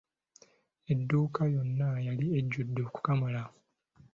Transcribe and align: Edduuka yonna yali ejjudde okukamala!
Edduuka 0.91 1.41
yonna 1.55 1.89
yali 2.07 2.25
ejjudde 2.39 2.81
okukamala! 2.87 3.43